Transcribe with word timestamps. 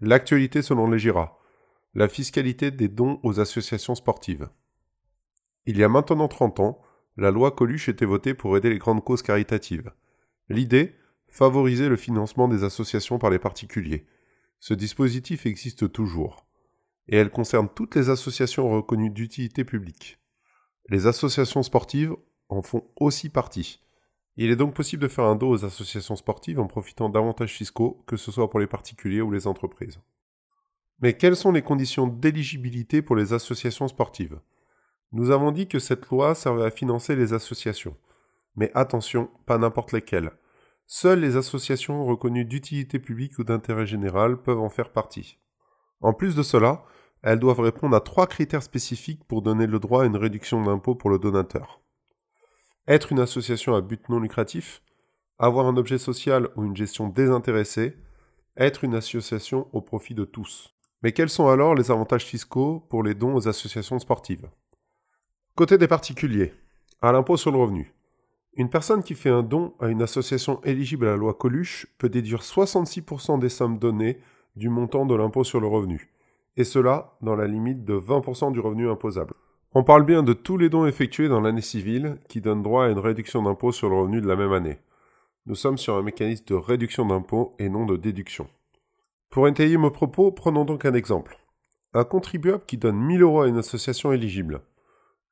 L'actualité 0.00 0.60
selon 0.60 0.90
les 0.90 0.98
GIRA. 0.98 1.38
La 1.94 2.08
fiscalité 2.08 2.70
des 2.70 2.88
dons 2.88 3.18
aux 3.22 3.40
associations 3.40 3.94
sportives. 3.94 4.50
Il 5.64 5.78
y 5.78 5.84
a 5.84 5.88
maintenant 5.88 6.28
30 6.28 6.60
ans, 6.60 6.82
la 7.16 7.30
loi 7.30 7.50
Coluche 7.50 7.88
était 7.88 8.04
votée 8.04 8.34
pour 8.34 8.56
aider 8.58 8.68
les 8.68 8.78
grandes 8.78 9.02
causes 9.02 9.22
caritatives. 9.22 9.90
L'idée 10.50 10.94
Favoriser 11.28 11.88
le 11.88 11.96
financement 11.96 12.48
des 12.48 12.64
associations 12.64 13.18
par 13.18 13.30
les 13.30 13.38
particuliers. 13.38 14.06
Ce 14.60 14.74
dispositif 14.74 15.44
existe 15.46 15.92
toujours. 15.92 16.46
Et 17.08 17.16
elle 17.16 17.30
concerne 17.30 17.68
toutes 17.68 17.94
les 17.94 18.10
associations 18.10 18.70
reconnues 18.70 19.10
d'utilité 19.10 19.64
publique. 19.64 20.18
Les 20.88 21.06
associations 21.06 21.62
sportives 21.62 22.14
en 22.48 22.62
font 22.62 22.84
aussi 22.96 23.28
partie. 23.28 23.82
Il 24.38 24.50
est 24.50 24.56
donc 24.56 24.74
possible 24.74 25.02
de 25.02 25.08
faire 25.08 25.24
un 25.24 25.36
dos 25.36 25.48
aux 25.48 25.64
associations 25.64 26.16
sportives 26.16 26.60
en 26.60 26.66
profitant 26.66 27.08
d'avantages 27.08 27.54
fiscaux, 27.54 28.02
que 28.06 28.16
ce 28.16 28.30
soit 28.30 28.50
pour 28.50 28.60
les 28.60 28.66
particuliers 28.66 29.22
ou 29.22 29.30
les 29.30 29.46
entreprises. 29.46 29.98
Mais 31.00 31.14
quelles 31.14 31.36
sont 31.36 31.52
les 31.52 31.62
conditions 31.62 32.06
d'éligibilité 32.06 33.00
pour 33.00 33.16
les 33.16 33.32
associations 33.32 33.88
sportives? 33.88 34.38
Nous 35.12 35.30
avons 35.30 35.52
dit 35.52 35.68
que 35.68 35.78
cette 35.78 36.06
loi 36.08 36.34
servait 36.34 36.66
à 36.66 36.70
financer 36.70 37.16
les 37.16 37.32
associations. 37.32 37.96
Mais 38.56 38.70
attention, 38.74 39.30
pas 39.46 39.56
n'importe 39.56 39.92
lesquelles. 39.92 40.32
Seules 40.86 41.20
les 41.20 41.36
associations 41.36 42.04
reconnues 42.04 42.44
d'utilité 42.44 42.98
publique 42.98 43.38
ou 43.38 43.44
d'intérêt 43.44 43.86
général 43.86 44.40
peuvent 44.42 44.60
en 44.60 44.68
faire 44.68 44.92
partie. 44.92 45.38
En 46.00 46.12
plus 46.12 46.34
de 46.34 46.42
cela, 46.42 46.84
elles 47.22 47.38
doivent 47.38 47.60
répondre 47.60 47.96
à 47.96 48.00
trois 48.00 48.26
critères 48.26 48.62
spécifiques 48.62 49.24
pour 49.24 49.42
donner 49.42 49.66
le 49.66 49.78
droit 49.78 50.02
à 50.02 50.06
une 50.06 50.16
réduction 50.16 50.62
d'impôt 50.62 50.94
pour 50.94 51.10
le 51.10 51.18
donateur 51.18 51.80
être 52.88 53.12
une 53.12 53.20
association 53.20 53.74
à 53.74 53.80
but 53.80 54.08
non 54.08 54.20
lucratif, 54.20 54.82
avoir 55.38 55.66
un 55.66 55.76
objet 55.76 55.98
social 55.98 56.48
ou 56.56 56.64
une 56.64 56.76
gestion 56.76 57.08
désintéressée, 57.08 57.96
être 58.56 58.84
une 58.84 58.94
association 58.94 59.68
au 59.72 59.80
profit 59.80 60.14
de 60.14 60.24
tous. 60.24 60.74
Mais 61.02 61.12
quels 61.12 61.28
sont 61.28 61.48
alors 61.48 61.74
les 61.74 61.90
avantages 61.90 62.24
fiscaux 62.24 62.86
pour 62.88 63.02
les 63.02 63.14
dons 63.14 63.34
aux 63.34 63.48
associations 63.48 63.98
sportives? 63.98 64.48
Côté 65.54 65.78
des 65.78 65.88
particuliers, 65.88 66.54
à 67.02 67.12
l'impôt 67.12 67.36
sur 67.36 67.50
le 67.50 67.58
revenu. 67.58 67.92
Une 68.54 68.70
personne 68.70 69.02
qui 69.02 69.14
fait 69.14 69.30
un 69.30 69.42
don 69.42 69.74
à 69.80 69.88
une 69.88 70.00
association 70.00 70.62
éligible 70.64 71.06
à 71.06 71.10
la 71.10 71.16
loi 71.16 71.34
Coluche 71.34 71.86
peut 71.98 72.08
déduire 72.08 72.40
66% 72.40 73.38
des 73.38 73.50
sommes 73.50 73.78
données 73.78 74.18
du 74.54 74.70
montant 74.70 75.04
de 75.04 75.14
l'impôt 75.14 75.44
sur 75.44 75.60
le 75.60 75.66
revenu, 75.66 76.10
et 76.56 76.64
cela 76.64 77.18
dans 77.20 77.36
la 77.36 77.46
limite 77.46 77.84
de 77.84 77.98
20% 77.98 78.52
du 78.52 78.60
revenu 78.60 78.88
imposable. 78.88 79.34
On 79.78 79.84
parle 79.84 80.06
bien 80.06 80.22
de 80.22 80.32
tous 80.32 80.56
les 80.56 80.70
dons 80.70 80.86
effectués 80.86 81.28
dans 81.28 81.42
l'année 81.42 81.60
civile 81.60 82.16
qui 82.30 82.40
donnent 82.40 82.62
droit 82.62 82.86
à 82.86 82.88
une 82.88 82.98
réduction 82.98 83.42
d'impôt 83.42 83.72
sur 83.72 83.90
le 83.90 83.96
revenu 83.96 84.22
de 84.22 84.26
la 84.26 84.34
même 84.34 84.54
année. 84.54 84.78
Nous 85.44 85.54
sommes 85.54 85.76
sur 85.76 85.96
un 85.96 86.02
mécanisme 86.02 86.46
de 86.46 86.54
réduction 86.54 87.04
d'impôt 87.04 87.54
et 87.58 87.68
non 87.68 87.84
de 87.84 87.98
déduction. 87.98 88.48
Pour 89.28 89.46
étayer 89.46 89.76
mes 89.76 89.90
propos, 89.90 90.32
prenons 90.32 90.64
donc 90.64 90.86
un 90.86 90.94
exemple. 90.94 91.36
Un 91.92 92.04
contribuable 92.04 92.62
qui 92.66 92.78
donne 92.78 92.96
1000 92.96 93.20
euros 93.20 93.42
à 93.42 93.48
une 93.48 93.58
association 93.58 94.12
éligible. 94.12 94.62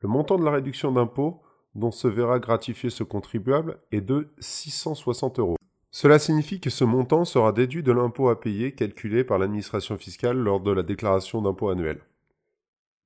Le 0.00 0.10
montant 0.10 0.36
de 0.36 0.44
la 0.44 0.50
réduction 0.50 0.92
d'impôt 0.92 1.40
dont 1.74 1.90
se 1.90 2.06
verra 2.06 2.38
gratifier 2.38 2.90
ce 2.90 3.02
contribuable 3.02 3.78
est 3.92 4.02
de 4.02 4.28
660 4.40 5.38
euros. 5.38 5.56
Cela 5.90 6.18
signifie 6.18 6.60
que 6.60 6.68
ce 6.68 6.84
montant 6.84 7.24
sera 7.24 7.52
déduit 7.52 7.82
de 7.82 7.92
l'impôt 7.92 8.28
à 8.28 8.38
payer 8.38 8.74
calculé 8.74 9.24
par 9.24 9.38
l'administration 9.38 9.96
fiscale 9.96 10.36
lors 10.36 10.60
de 10.60 10.70
la 10.70 10.82
déclaration 10.82 11.40
d'impôt 11.40 11.70
annuel. 11.70 12.02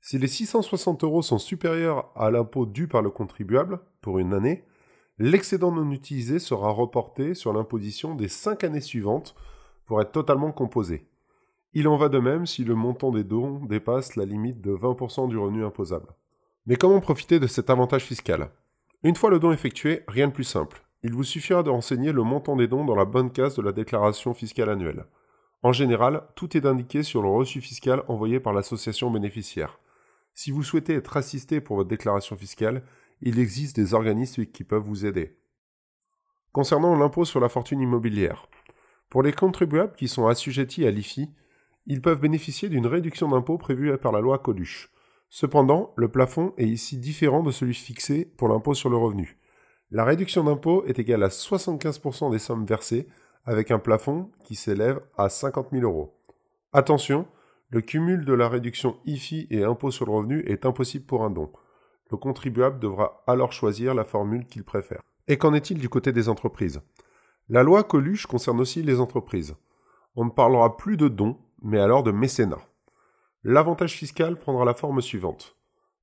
Si 0.00 0.18
les 0.18 0.28
660 0.28 1.04
euros 1.04 1.22
sont 1.22 1.38
supérieurs 1.38 2.10
à 2.16 2.30
l'impôt 2.30 2.66
dû 2.66 2.88
par 2.88 3.02
le 3.02 3.10
contribuable 3.10 3.80
pour 4.00 4.18
une 4.18 4.32
année, 4.32 4.64
l'excédent 5.18 5.72
non 5.72 5.90
utilisé 5.90 6.38
sera 6.38 6.70
reporté 6.70 7.34
sur 7.34 7.52
l'imposition 7.52 8.14
des 8.14 8.28
5 8.28 8.64
années 8.64 8.80
suivantes 8.80 9.34
pour 9.84 10.00
être 10.00 10.12
totalement 10.12 10.52
composé. 10.52 11.06
Il 11.74 11.86
en 11.86 11.96
va 11.96 12.08
de 12.08 12.18
même 12.18 12.46
si 12.46 12.64
le 12.64 12.74
montant 12.74 13.10
des 13.10 13.24
dons 13.24 13.64
dépasse 13.64 14.16
la 14.16 14.24
limite 14.24 14.60
de 14.60 14.72
20% 14.74 15.28
du 15.28 15.36
revenu 15.36 15.64
imposable. 15.64 16.08
Mais 16.66 16.76
comment 16.76 17.00
profiter 17.00 17.38
de 17.38 17.46
cet 17.46 17.70
avantage 17.70 18.04
fiscal? 18.04 18.50
Une 19.02 19.16
fois 19.16 19.30
le 19.30 19.38
don 19.38 19.52
effectué, 19.52 20.02
rien 20.08 20.28
de 20.28 20.32
plus 20.32 20.44
simple. 20.44 20.82
Il 21.02 21.12
vous 21.12 21.24
suffira 21.24 21.62
de 21.62 21.70
renseigner 21.70 22.12
le 22.12 22.22
montant 22.22 22.56
des 22.56 22.68
dons 22.68 22.84
dans 22.84 22.94
la 22.94 23.04
bonne 23.04 23.30
case 23.30 23.56
de 23.56 23.62
la 23.62 23.72
déclaration 23.72 24.34
fiscale 24.34 24.68
annuelle. 24.68 25.06
En 25.62 25.72
général, 25.72 26.22
tout 26.36 26.56
est 26.56 26.66
indiqué 26.66 27.02
sur 27.02 27.22
le 27.22 27.28
reçu 27.28 27.60
fiscal 27.60 28.02
envoyé 28.08 28.40
par 28.40 28.52
l'association 28.52 29.10
bénéficiaire. 29.10 29.79
Si 30.42 30.50
vous 30.50 30.62
souhaitez 30.62 30.94
être 30.94 31.18
assisté 31.18 31.60
pour 31.60 31.76
votre 31.76 31.90
déclaration 31.90 32.34
fiscale, 32.34 32.82
il 33.20 33.38
existe 33.38 33.76
des 33.76 33.92
organismes 33.92 34.46
qui 34.46 34.64
peuvent 34.64 34.82
vous 34.82 35.04
aider. 35.04 35.36
Concernant 36.50 36.96
l'impôt 36.96 37.26
sur 37.26 37.40
la 37.40 37.50
fortune 37.50 37.82
immobilière, 37.82 38.48
pour 39.10 39.22
les 39.22 39.34
contribuables 39.34 39.94
qui 39.96 40.08
sont 40.08 40.28
assujettis 40.28 40.86
à 40.86 40.90
l'IFI, 40.90 41.28
ils 41.84 42.00
peuvent 42.00 42.22
bénéficier 42.22 42.70
d'une 42.70 42.86
réduction 42.86 43.28
d'impôt 43.28 43.58
prévue 43.58 43.94
par 43.98 44.12
la 44.12 44.22
loi 44.22 44.38
Coluche. 44.38 44.90
Cependant, 45.28 45.92
le 45.98 46.08
plafond 46.08 46.54
est 46.56 46.68
ici 46.68 46.96
différent 46.96 47.42
de 47.42 47.50
celui 47.50 47.74
fixé 47.74 48.24
pour 48.24 48.48
l'impôt 48.48 48.72
sur 48.72 48.88
le 48.88 48.96
revenu. 48.96 49.38
La 49.90 50.06
réduction 50.06 50.44
d'impôt 50.44 50.86
est 50.86 50.98
égale 50.98 51.22
à 51.22 51.28
75% 51.28 52.30
des 52.30 52.38
sommes 52.38 52.64
versées, 52.64 53.08
avec 53.44 53.70
un 53.70 53.78
plafond 53.78 54.30
qui 54.46 54.54
s'élève 54.54 55.02
à 55.18 55.28
50 55.28 55.68
000 55.70 55.84
euros. 55.84 56.18
Attention, 56.72 57.28
le 57.70 57.80
cumul 57.80 58.24
de 58.24 58.32
la 58.32 58.48
réduction 58.48 58.98
IFI 59.06 59.46
et 59.50 59.62
impôt 59.62 59.92
sur 59.92 60.04
le 60.04 60.12
revenu 60.12 60.40
est 60.40 60.66
impossible 60.66 61.06
pour 61.06 61.22
un 61.22 61.30
don. 61.30 61.52
Le 62.10 62.16
contribuable 62.16 62.80
devra 62.80 63.22
alors 63.28 63.52
choisir 63.52 63.94
la 63.94 64.02
formule 64.02 64.46
qu'il 64.46 64.64
préfère. 64.64 65.02
Et 65.28 65.38
qu'en 65.38 65.54
est-il 65.54 65.78
du 65.78 65.88
côté 65.88 66.10
des 66.12 66.28
entreprises? 66.28 66.80
La 67.48 67.62
loi 67.62 67.84
Coluche 67.84 68.26
concerne 68.26 68.60
aussi 68.60 68.82
les 68.82 68.98
entreprises. 68.98 69.54
On 70.16 70.24
ne 70.24 70.30
parlera 70.30 70.76
plus 70.76 70.96
de 70.96 71.06
dons, 71.06 71.38
mais 71.62 71.78
alors 71.78 72.02
de 72.02 72.10
mécénat. 72.10 72.58
L'avantage 73.44 73.94
fiscal 73.94 74.36
prendra 74.36 74.64
la 74.64 74.74
forme 74.74 75.00
suivante. 75.00 75.56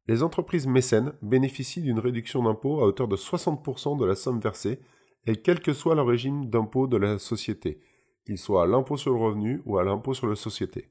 Les 0.07 0.23
entreprises 0.23 0.67
mécènes 0.67 1.11
bénéficient 1.21 1.81
d'une 1.81 1.99
réduction 1.99 2.43
d'impôt 2.43 2.79
à 2.79 2.85
hauteur 2.85 3.09
de 3.09 3.17
60% 3.17 3.99
de 3.99 4.05
la 4.05 4.15
somme 4.15 4.39
versée, 4.39 4.79
et 5.25 5.35
quel 5.35 5.59
que 5.59 5.73
soit 5.73 5.95
le 5.95 6.01
régime 6.01 6.49
d'impôt 6.49 6.87
de 6.87 6.95
la 6.95 7.19
société, 7.19 7.81
qu'il 8.25 8.37
soit 8.37 8.63
à 8.63 8.67
l'impôt 8.67 8.95
sur 8.95 9.11
le 9.11 9.19
revenu 9.19 9.61
ou 9.65 9.77
à 9.77 9.83
l'impôt 9.83 10.13
sur 10.13 10.27
la 10.27 10.37
société. 10.37 10.89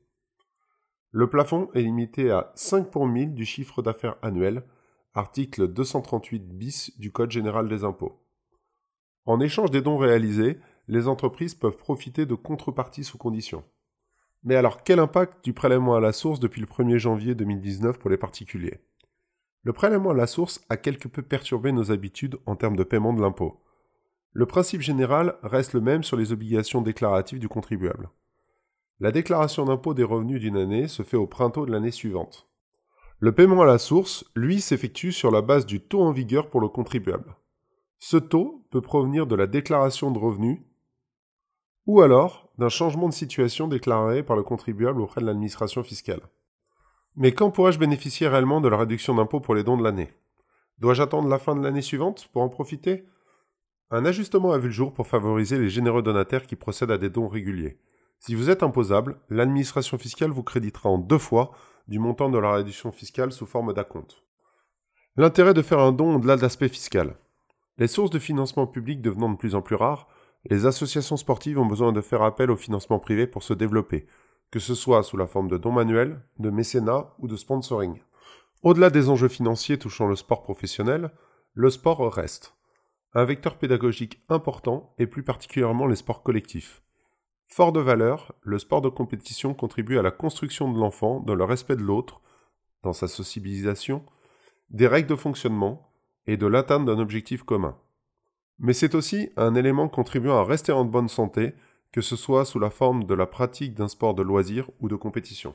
Le 1.18 1.30
plafond 1.30 1.70
est 1.72 1.80
limité 1.80 2.30
à 2.30 2.52
5 2.56 2.90
pour 2.90 3.06
1000 3.06 3.32
du 3.32 3.46
chiffre 3.46 3.80
d'affaires 3.80 4.16
annuel, 4.20 4.64
article 5.14 5.66
238 5.66 6.46
bis 6.46 6.92
du 6.98 7.10
Code 7.10 7.30
général 7.30 7.70
des 7.70 7.84
impôts. 7.84 8.20
En 9.24 9.40
échange 9.40 9.70
des 9.70 9.80
dons 9.80 9.96
réalisés, 9.96 10.58
les 10.88 11.08
entreprises 11.08 11.54
peuvent 11.54 11.78
profiter 11.78 12.26
de 12.26 12.34
contreparties 12.34 13.02
sous 13.02 13.16
conditions. 13.16 13.64
Mais 14.44 14.56
alors 14.56 14.82
quel 14.82 14.98
impact 14.98 15.42
du 15.42 15.54
prélèvement 15.54 15.96
à 15.96 16.00
la 16.00 16.12
source 16.12 16.38
depuis 16.38 16.60
le 16.60 16.66
1er 16.66 16.98
janvier 16.98 17.34
2019 17.34 17.98
pour 17.98 18.10
les 18.10 18.18
particuliers? 18.18 18.80
Le 19.62 19.72
prélèvement 19.72 20.10
à 20.10 20.14
la 20.14 20.26
source 20.26 20.66
a 20.68 20.76
quelque 20.76 21.08
peu 21.08 21.22
perturbé 21.22 21.72
nos 21.72 21.92
habitudes 21.92 22.36
en 22.44 22.56
termes 22.56 22.76
de 22.76 22.84
paiement 22.84 23.14
de 23.14 23.22
l'impôt. 23.22 23.64
Le 24.34 24.44
principe 24.44 24.82
général 24.82 25.38
reste 25.42 25.72
le 25.72 25.80
même 25.80 26.04
sur 26.04 26.18
les 26.18 26.32
obligations 26.32 26.82
déclaratives 26.82 27.38
du 27.38 27.48
contribuable. 27.48 28.10
La 28.98 29.12
déclaration 29.12 29.66
d'impôt 29.66 29.92
des 29.92 30.04
revenus 30.04 30.40
d'une 30.40 30.56
année 30.56 30.88
se 30.88 31.02
fait 31.02 31.18
au 31.18 31.26
printemps 31.26 31.66
de 31.66 31.72
l'année 31.72 31.90
suivante. 31.90 32.48
Le 33.18 33.32
paiement 33.32 33.60
à 33.62 33.66
la 33.66 33.78
source, 33.78 34.24
lui, 34.34 34.60
s'effectue 34.60 35.12
sur 35.12 35.30
la 35.30 35.42
base 35.42 35.66
du 35.66 35.80
taux 35.80 36.02
en 36.02 36.12
vigueur 36.12 36.48
pour 36.48 36.60
le 36.60 36.68
contribuable. 36.68 37.36
Ce 37.98 38.16
taux 38.16 38.66
peut 38.70 38.80
provenir 38.80 39.26
de 39.26 39.34
la 39.34 39.46
déclaration 39.46 40.10
de 40.10 40.18
revenus 40.18 40.60
ou 41.86 42.00
alors 42.00 42.50
d'un 42.58 42.68
changement 42.68 43.08
de 43.08 43.14
situation 43.14 43.68
déclaré 43.68 44.22
par 44.22 44.36
le 44.36 44.42
contribuable 44.42 45.00
auprès 45.00 45.20
de 45.20 45.26
l'administration 45.26 45.82
fiscale. 45.82 46.20
Mais 47.16 47.32
quand 47.32 47.50
pourrais-je 47.50 47.78
bénéficier 47.78 48.28
réellement 48.28 48.60
de 48.60 48.68
la 48.68 48.76
réduction 48.78 49.14
d'impôt 49.14 49.40
pour 49.40 49.54
les 49.54 49.62
dons 49.62 49.76
de 49.76 49.84
l'année? 49.84 50.12
Dois-je 50.78 51.02
attendre 51.02 51.28
la 51.28 51.38
fin 51.38 51.54
de 51.54 51.62
l'année 51.62 51.82
suivante 51.82 52.28
pour 52.32 52.42
en 52.42 52.48
profiter? 52.48 53.06
Un 53.90 54.04
ajustement 54.04 54.52
a 54.52 54.58
vu 54.58 54.68
le 54.68 54.72
jour 54.72 54.92
pour 54.92 55.06
favoriser 55.06 55.58
les 55.58 55.70
généreux 55.70 56.02
donataires 56.02 56.46
qui 56.46 56.56
procèdent 56.56 56.90
à 56.90 56.98
des 56.98 57.08
dons 57.08 57.28
réguliers. 57.28 57.78
Si 58.18 58.34
vous 58.34 58.50
êtes 58.50 58.62
imposable, 58.62 59.20
l'administration 59.28 59.98
fiscale 59.98 60.30
vous 60.30 60.42
créditera 60.42 60.88
en 60.88 60.98
deux 60.98 61.18
fois 61.18 61.52
du 61.88 61.98
montant 61.98 62.28
de 62.28 62.38
la 62.38 62.52
réduction 62.52 62.92
fiscale 62.92 63.32
sous 63.32 63.46
forme 63.46 63.72
d'acompte. 63.72 64.22
L'intérêt 65.16 65.54
de 65.54 65.62
faire 65.62 65.78
un 65.78 65.92
don 65.92 66.16
au-delà 66.16 66.36
de 66.36 66.42
l'aspect 66.42 66.68
fiscal. 66.68 67.16
Les 67.78 67.86
sources 67.86 68.10
de 68.10 68.18
financement 68.18 68.66
public 68.66 69.00
devenant 69.00 69.30
de 69.30 69.36
plus 69.36 69.54
en 69.54 69.62
plus 69.62 69.76
rares, 69.76 70.08
les 70.44 70.66
associations 70.66 71.16
sportives 71.16 71.58
ont 71.58 71.66
besoin 71.66 71.92
de 71.92 72.00
faire 72.00 72.22
appel 72.22 72.50
au 72.50 72.56
financement 72.56 72.98
privé 72.98 73.26
pour 73.26 73.42
se 73.42 73.54
développer, 73.54 74.06
que 74.50 74.58
ce 74.58 74.74
soit 74.74 75.02
sous 75.02 75.16
la 75.16 75.26
forme 75.26 75.48
de 75.48 75.58
dons 75.58 75.72
manuels, 75.72 76.22
de 76.38 76.50
mécénat 76.50 77.14
ou 77.18 77.28
de 77.28 77.36
sponsoring. 77.36 78.00
Au-delà 78.62 78.90
des 78.90 79.08
enjeux 79.08 79.28
financiers 79.28 79.78
touchant 79.78 80.06
le 80.06 80.16
sport 80.16 80.42
professionnel, 80.42 81.10
le 81.54 81.70
sport 81.70 82.12
reste 82.12 82.54
un 83.14 83.24
vecteur 83.24 83.56
pédagogique 83.56 84.22
important 84.28 84.94
et 84.98 85.06
plus 85.06 85.22
particulièrement 85.22 85.86
les 85.86 85.96
sports 85.96 86.22
collectifs. 86.22 86.82
Fort 87.48 87.72
de 87.72 87.80
valeur, 87.80 88.34
le 88.42 88.58
sport 88.58 88.82
de 88.82 88.88
compétition 88.88 89.54
contribue 89.54 89.98
à 89.98 90.02
la 90.02 90.10
construction 90.10 90.70
de 90.72 90.78
l'enfant 90.78 91.20
dans 91.20 91.34
le 91.34 91.44
respect 91.44 91.76
de 91.76 91.82
l'autre, 91.82 92.20
dans 92.82 92.92
sa 92.92 93.08
sociabilisation, 93.08 94.04
des 94.70 94.86
règles 94.86 95.08
de 95.08 95.16
fonctionnement 95.16 95.90
et 96.26 96.36
de 96.36 96.46
l'atteinte 96.46 96.84
d'un 96.84 96.98
objectif 96.98 97.42
commun. 97.44 97.76
Mais 98.58 98.72
c'est 98.72 98.94
aussi 98.94 99.30
un 99.36 99.54
élément 99.54 99.88
contribuant 99.88 100.38
à 100.38 100.44
rester 100.44 100.72
en 100.72 100.84
bonne 100.84 101.08
santé 101.08 101.54
que 101.92 102.00
ce 102.00 102.16
soit 102.16 102.44
sous 102.44 102.58
la 102.58 102.70
forme 102.70 103.04
de 103.04 103.14
la 103.14 103.26
pratique 103.26 103.74
d'un 103.74 103.88
sport 103.88 104.14
de 104.14 104.22
loisir 104.22 104.70
ou 104.80 104.88
de 104.88 104.96
compétition. 104.96 105.54